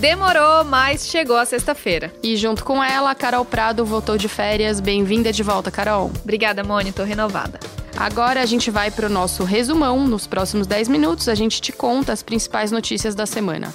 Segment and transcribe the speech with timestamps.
[0.00, 2.10] Demorou, mas chegou a sexta-feira.
[2.22, 4.80] E junto com ela, a Carol Prado voltou de férias.
[4.80, 6.10] Bem-vinda de volta, Carol.
[6.22, 7.60] Obrigada, Moni, tô renovada.
[7.98, 10.06] Agora a gente vai para o nosso resumão.
[10.06, 13.74] Nos próximos 10 minutos, a gente te conta as principais notícias da semana.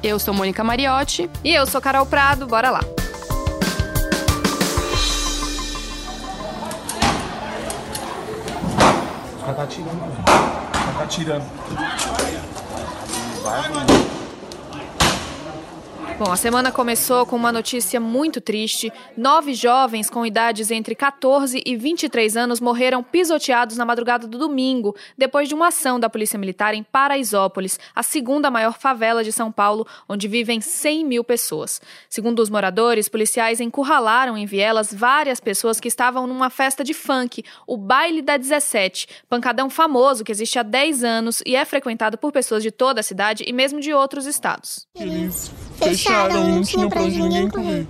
[0.00, 1.28] Eu sou Mônica Mariotti.
[1.42, 2.46] E eu sou Carol Prado.
[2.46, 2.80] Bora lá.
[9.56, 11.44] Tá tirando, já tá tirando.
[13.42, 14.03] Vai,
[16.16, 18.92] Bom, a semana começou com uma notícia muito triste.
[19.16, 24.94] Nove jovens com idades entre 14 e 23 anos morreram pisoteados na madrugada do domingo,
[25.18, 29.50] depois de uma ação da Polícia Militar em Paraisópolis, a segunda maior favela de São
[29.50, 31.82] Paulo, onde vivem 100 mil pessoas.
[32.08, 37.42] Segundo os moradores, policiais encurralaram em vielas várias pessoas que estavam numa festa de funk,
[37.66, 42.30] o Baile da 17, pancadão famoso que existe há 10 anos e é frequentado por
[42.30, 44.86] pessoas de toda a cidade e mesmo de outros estados
[45.84, 47.86] fecharam e não tinha pra onde ninguém correr.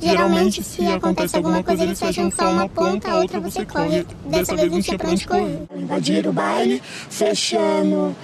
[0.00, 4.04] Geralmente, se acontece alguma coisa, eles fecham só uma ponta, a outra você corre.
[4.26, 5.62] Dessa vez não tinha pra onde correr.
[5.76, 8.14] Invadiram o baile, fechando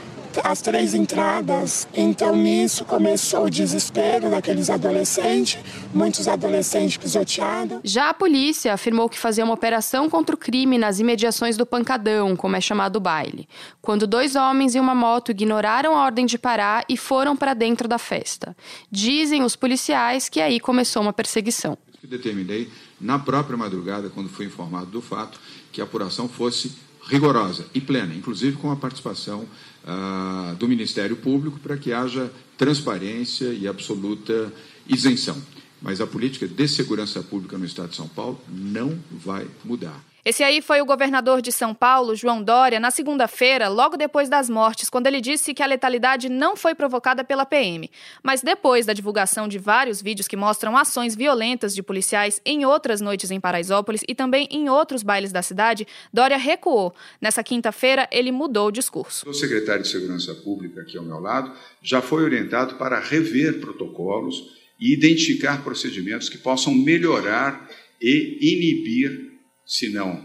[0.44, 1.88] as três entradas.
[1.94, 5.58] Então nisso começou o desespero daqueles adolescentes,
[5.94, 7.80] muitos adolescentes pisoteados.
[7.84, 12.36] Já a polícia afirmou que fazia uma operação contra o crime nas imediações do Pancadão,
[12.36, 13.48] como é chamado o baile,
[13.80, 17.88] quando dois homens e uma moto ignoraram a ordem de parar e foram para dentro
[17.88, 18.56] da festa.
[18.90, 21.76] Dizem os policiais que aí começou uma perseguição.
[22.02, 25.38] Determinei na própria madrugada, quando fui informado do fato,
[25.72, 26.72] que a apuração fosse
[27.08, 29.40] rigorosa e plena, inclusive com a participação
[29.84, 34.52] uh, do Ministério Público, para que haja transparência e absoluta
[34.86, 35.36] isenção.
[35.80, 40.04] Mas a política de segurança pública no Estado de São Paulo não vai mudar.
[40.28, 44.50] Esse aí foi o governador de São Paulo, João Dória, na segunda-feira, logo depois das
[44.50, 47.90] mortes, quando ele disse que a letalidade não foi provocada pela PM.
[48.22, 53.00] Mas depois da divulgação de vários vídeos que mostram ações violentas de policiais em outras
[53.00, 56.94] noites em Paraisópolis e também em outros bailes da cidade, Dória recuou.
[57.22, 59.26] Nessa quinta-feira, ele mudou o discurso.
[59.26, 64.58] O secretário de Segurança Pública, aqui ao meu lado, já foi orientado para rever protocolos
[64.78, 67.68] e identificar procedimentos que possam melhorar
[68.00, 69.32] e inibir
[69.66, 70.22] se não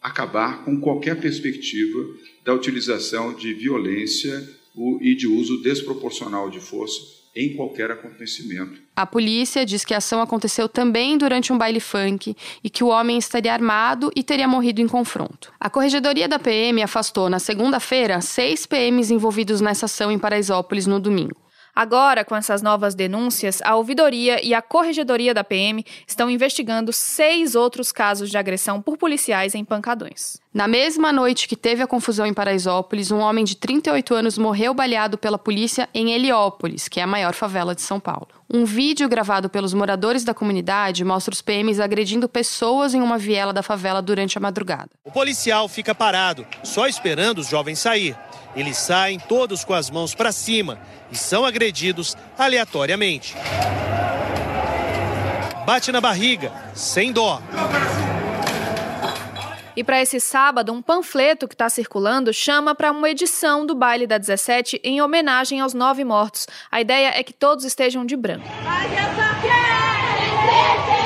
[0.00, 2.06] acabar com qualquer perspectiva
[2.44, 4.48] da utilização de violência
[5.00, 8.80] e de uso desproporcional de força em qualquer acontecimento.
[8.96, 12.34] A polícia diz que a ação aconteceu também durante um baile funk
[12.64, 15.52] e que o homem estaria armado e teria morrido em confronto.
[15.60, 20.98] A corregedoria da PM afastou na segunda-feira seis PMs envolvidos nessa ação em Paraisópolis no
[20.98, 21.45] domingo.
[21.76, 27.54] Agora, com essas novas denúncias, a ouvidoria e a corregedoria da PM estão investigando seis
[27.54, 30.38] outros casos de agressão por policiais em pancadões.
[30.54, 34.72] Na mesma noite que teve a confusão em Paraisópolis, um homem de 38 anos morreu
[34.72, 38.28] baleado pela polícia em Heliópolis, que é a maior favela de São Paulo.
[38.50, 43.52] Um vídeo gravado pelos moradores da comunidade mostra os PMs agredindo pessoas em uma viela
[43.52, 44.88] da favela durante a madrugada.
[45.04, 48.16] O policial fica parado, só esperando os jovens sair.
[48.56, 50.78] Eles saem todos com as mãos para cima
[51.12, 53.36] e são agredidos aleatoriamente.
[55.66, 57.42] Bate na barriga, sem dó.
[59.76, 64.06] E para esse sábado, um panfleto que está circulando chama para uma edição do baile
[64.06, 66.46] da 17 em homenagem aos nove mortos.
[66.72, 68.46] A ideia é que todos estejam de branco.
[68.64, 70.96] Mas eu só quero ser feliz.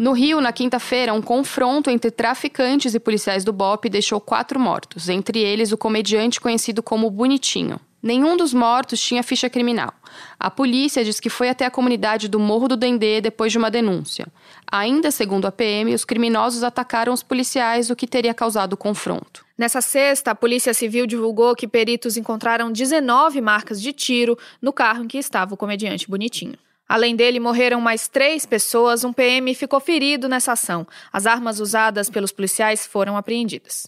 [0.00, 5.10] No Rio, na quinta-feira, um confronto entre traficantes e policiais do BOP deixou quatro mortos,
[5.10, 7.78] entre eles o comediante conhecido como Bonitinho.
[8.02, 9.92] Nenhum dos mortos tinha ficha criminal.
[10.38, 13.70] A polícia diz que foi até a comunidade do Morro do Dendê depois de uma
[13.70, 14.26] denúncia.
[14.72, 19.44] Ainda segundo a PM, os criminosos atacaram os policiais, o que teria causado o confronto.
[19.58, 25.04] Nessa sexta, a Polícia Civil divulgou que peritos encontraram 19 marcas de tiro no carro
[25.04, 26.56] em que estava o comediante Bonitinho.
[26.90, 29.04] Além dele, morreram mais três pessoas.
[29.04, 30.84] Um PM ficou ferido nessa ação.
[31.12, 33.86] As armas usadas pelos policiais foram apreendidas.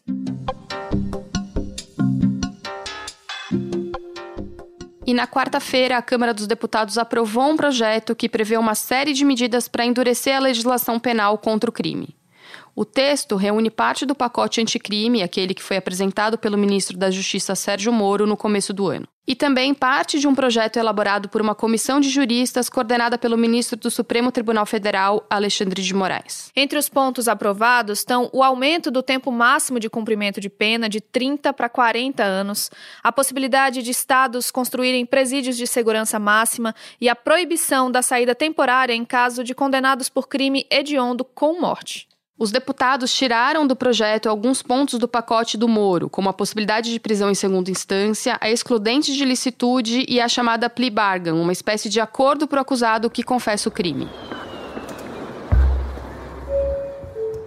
[5.04, 9.24] E na quarta-feira, a Câmara dos Deputados aprovou um projeto que prevê uma série de
[9.24, 12.14] medidas para endurecer a legislação penal contra o crime.
[12.72, 17.56] O texto reúne parte do pacote anticrime, aquele que foi apresentado pelo ministro da Justiça
[17.56, 19.08] Sérgio Moro no começo do ano.
[19.26, 23.78] E também parte de um projeto elaborado por uma comissão de juristas coordenada pelo ministro
[23.78, 26.50] do Supremo Tribunal Federal, Alexandre de Moraes.
[26.56, 31.00] Entre os pontos aprovados estão o aumento do tempo máximo de cumprimento de pena de
[31.00, 32.70] 30 para 40 anos,
[33.02, 38.92] a possibilidade de estados construírem presídios de segurança máxima e a proibição da saída temporária
[38.92, 42.11] em caso de condenados por crime hediondo com morte.
[42.42, 46.98] Os deputados tiraram do projeto alguns pontos do pacote do Moro, como a possibilidade de
[46.98, 51.88] prisão em segunda instância, a excludente de licitude e a chamada plea bargain, uma espécie
[51.88, 54.08] de acordo para o acusado que confessa o crime.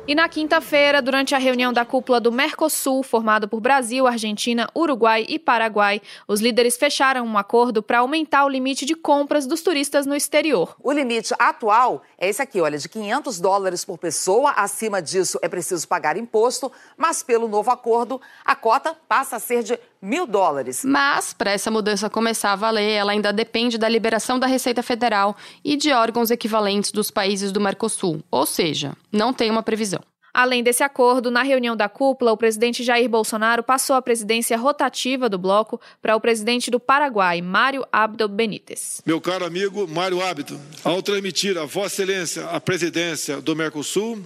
[0.08, 5.26] E na quinta-feira, durante a reunião da cúpula do Mercosul, formado por Brasil, Argentina, Uruguai
[5.28, 10.06] e Paraguai, os líderes fecharam um acordo para aumentar o limite de compras dos turistas
[10.06, 10.76] no exterior.
[10.84, 14.52] O limite atual é esse aqui, olha, de 500 dólares por pessoa.
[14.52, 19.64] Acima disso é preciso pagar imposto, mas pelo novo acordo, a cota passa a ser
[19.64, 20.84] de mil dólares.
[20.86, 25.36] Mas, para essa mudança começar a valer, ela ainda depende da liberação da Receita Federal
[25.64, 30.02] e de órgãos equivalentes dos países do Mercosul, ou seja, não tem uma previsão.
[30.36, 35.30] Além desse acordo, na reunião da cúpula, o presidente Jair Bolsonaro passou a presidência rotativa
[35.30, 39.02] do bloco para o presidente do Paraguai, Mário Abdo Benítez.
[39.06, 44.22] Meu caro amigo Mário Abdo, ao transmitir a Vossa Excelência a presidência do Mercosul,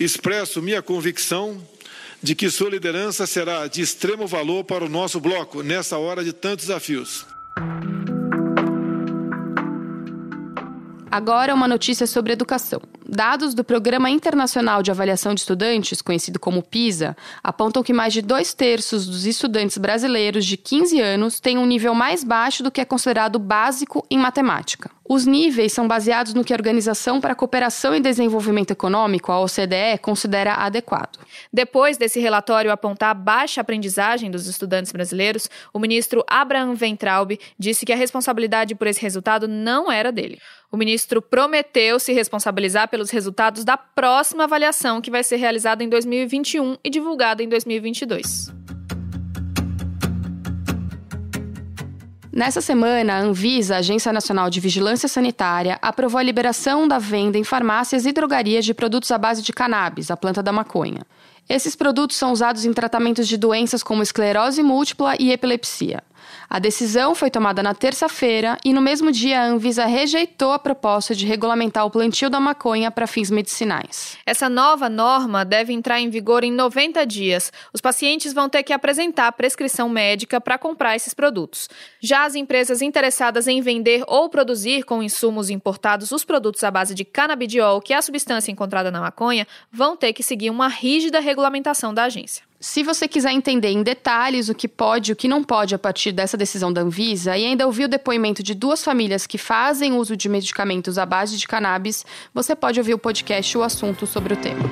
[0.00, 1.62] expresso minha convicção
[2.24, 6.32] de que sua liderança será de extremo valor para o nosso bloco nessa hora de
[6.32, 7.26] tantos desafios.
[11.10, 12.80] Agora, uma notícia sobre educação.
[13.14, 18.20] Dados do Programa Internacional de Avaliação de Estudantes, conhecido como PISA, apontam que mais de
[18.20, 22.80] dois terços dos estudantes brasileiros de 15 anos têm um nível mais baixo do que
[22.80, 24.90] é considerado básico em matemática.
[25.06, 29.38] Os níveis são baseados no que a Organização para a Cooperação e Desenvolvimento Econômico, a
[29.38, 31.18] OCDE, considera adequado.
[31.52, 37.92] Depois desse relatório apontar baixa aprendizagem dos estudantes brasileiros, o ministro Abraham Weintraub disse que
[37.92, 40.40] a responsabilidade por esse resultado não era dele.
[40.72, 45.88] O ministro prometeu se responsabilizar pelos resultados da próxima avaliação, que vai ser realizada em
[45.88, 48.52] 2021 e divulgada em 2022.
[52.32, 57.44] Nessa semana, a Anvisa, Agência Nacional de Vigilância Sanitária, aprovou a liberação da venda em
[57.44, 61.02] farmácias e drogarias de produtos à base de cannabis, a planta da maconha.
[61.48, 66.02] Esses produtos são usados em tratamentos de doenças como esclerose múltipla e epilepsia.
[66.48, 71.14] A decisão foi tomada na terça-feira e no mesmo dia a Anvisa rejeitou a proposta
[71.14, 74.16] de regulamentar o plantio da maconha para fins medicinais.
[74.24, 77.52] Essa nova norma deve entrar em vigor em 90 dias.
[77.72, 81.68] Os pacientes vão ter que apresentar prescrição médica para comprar esses produtos.
[82.00, 86.94] Já as empresas interessadas em vender ou produzir com insumos importados os produtos à base
[86.94, 91.20] de canabidiol, que é a substância encontrada na maconha, vão ter que seguir uma rígida
[91.20, 92.44] regulamentação da agência.
[92.64, 95.78] Se você quiser entender em detalhes o que pode e o que não pode a
[95.78, 99.92] partir dessa decisão da Anvisa e ainda ouvir o depoimento de duas famílias que fazem
[99.92, 104.32] uso de medicamentos à base de cannabis, você pode ouvir o podcast O Assunto sobre
[104.32, 104.62] o tema.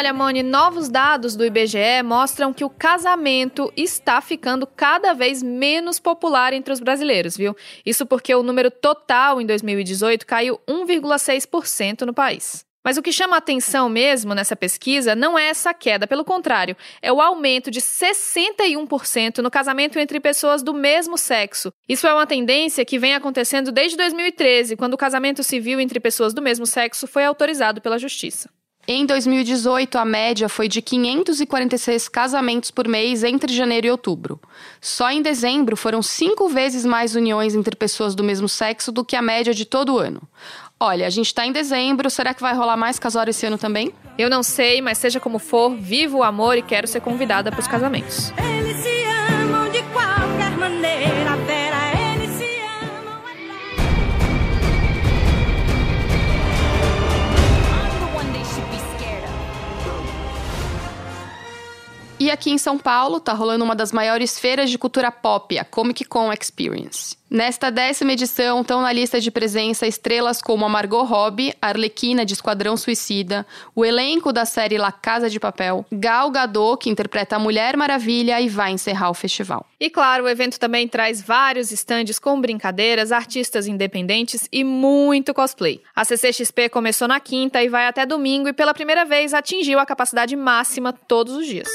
[0.00, 6.00] Olha, Mone, novos dados do IBGE mostram que o casamento está ficando cada vez menos
[6.00, 7.54] popular entre os brasileiros, viu?
[7.84, 12.64] Isso porque o número total em 2018 caiu 1,6% no país.
[12.82, 17.12] Mas o que chama atenção mesmo nessa pesquisa não é essa queda, pelo contrário, é
[17.12, 21.70] o aumento de 61% no casamento entre pessoas do mesmo sexo.
[21.86, 26.32] Isso é uma tendência que vem acontecendo desde 2013, quando o casamento civil entre pessoas
[26.32, 28.48] do mesmo sexo foi autorizado pela Justiça.
[28.88, 34.40] Em 2018, a média foi de 546 casamentos por mês entre janeiro e outubro.
[34.80, 39.14] Só em dezembro foram cinco vezes mais uniões entre pessoas do mesmo sexo do que
[39.14, 40.22] a média de todo o ano.
[40.78, 43.92] Olha, a gente está em dezembro, será que vai rolar mais casório esse ano também?
[44.18, 47.60] Eu não sei, mas seja como for, vivo o amor e quero ser convidada para
[47.60, 48.32] os casamentos.
[62.20, 65.64] E aqui em São Paulo tá rolando uma das maiores feiras de cultura pop, a
[65.64, 67.16] Comic Con Experience.
[67.30, 72.34] Nesta décima edição estão na lista de presença estrelas como a Margot Robbie, Arlequina de
[72.34, 77.38] Esquadrão Suicida, o elenco da série La Casa de Papel, Gal Gadot, que interpreta a
[77.38, 79.64] Mulher Maravilha e vai encerrar o festival.
[79.78, 85.80] E claro, o evento também traz vários estandes com brincadeiras, artistas independentes e muito cosplay.
[85.96, 89.86] A CCXP começou na quinta e vai até domingo e pela primeira vez atingiu a
[89.86, 91.68] capacidade máxima todos os dias.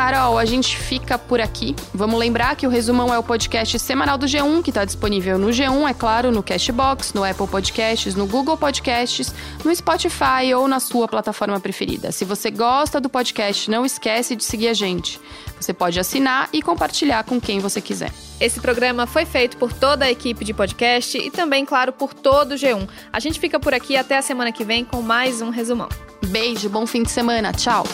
[0.00, 1.76] Carol, a gente fica por aqui.
[1.92, 5.48] Vamos lembrar que o Resumão é o podcast semanal do G1, que está disponível no
[5.48, 10.80] G1, é claro, no Cashbox, no Apple Podcasts, no Google Podcasts, no Spotify ou na
[10.80, 12.12] sua plataforma preferida.
[12.12, 15.20] Se você gosta do podcast, não esquece de seguir a gente.
[15.60, 18.10] Você pode assinar e compartilhar com quem você quiser.
[18.40, 22.52] Esse programa foi feito por toda a equipe de podcast e também, claro, por todo
[22.52, 22.88] o G1.
[23.12, 25.90] A gente fica por aqui até a semana que vem com mais um resumão.
[26.28, 27.52] Beijo, bom fim de semana.
[27.52, 27.84] Tchau.